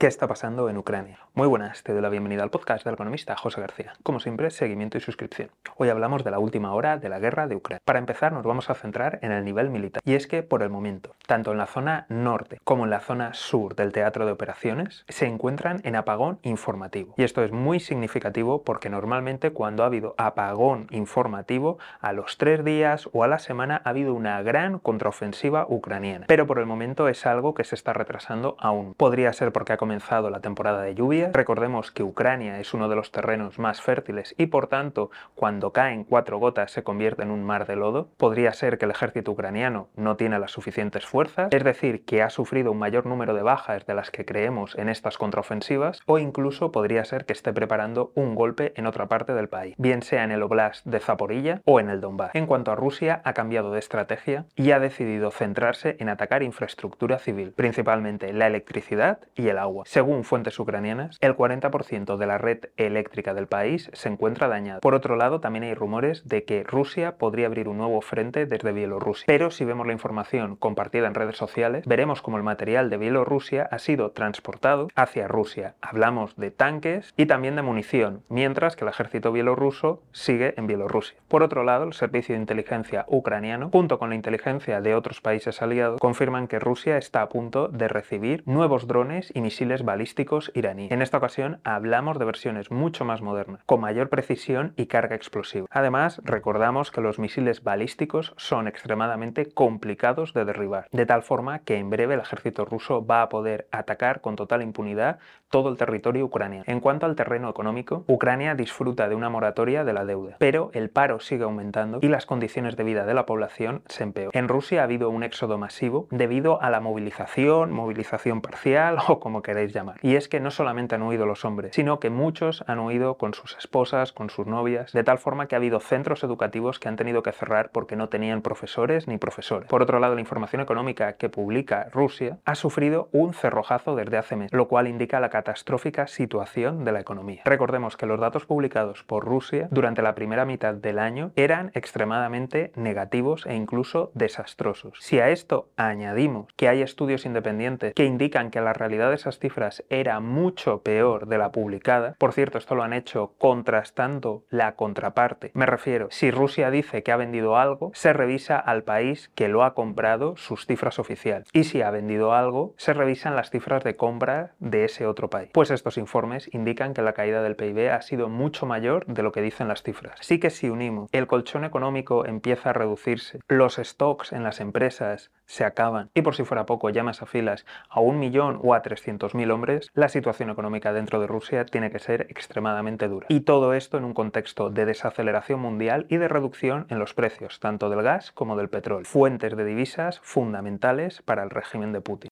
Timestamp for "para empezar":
7.84-8.32